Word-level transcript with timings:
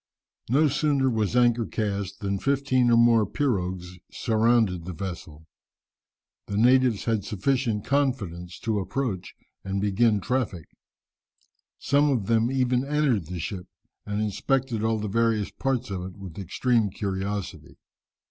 No 0.49 0.67
sooner 0.67 1.11
was 1.11 1.35
anchor 1.35 1.67
cast 1.67 2.21
than 2.21 2.39
fifteen 2.39 2.89
or 2.89 2.97
more 2.97 3.23
pirogues 3.23 3.99
surrounded 4.11 4.85
the 4.85 4.93
vessel. 4.95 5.45
The 6.47 6.57
natives 6.57 7.05
had 7.05 7.23
sufficient 7.23 7.85
confidence 7.85 8.57
to 8.61 8.79
approach 8.79 9.35
and 9.63 9.79
begin 9.79 10.19
traffic. 10.19 10.67
Some 11.77 12.09
of 12.09 12.25
them 12.25 12.49
even 12.49 12.83
entered 12.83 13.27
the 13.27 13.37
ship, 13.37 13.67
and 14.03 14.19
inspected 14.19 14.83
all 14.83 14.97
the 14.97 15.07
various 15.07 15.51
parts 15.51 15.91
of 15.91 16.01
it 16.01 16.17
with 16.17 16.39
extreme 16.39 16.89
curiosity. 16.89 17.77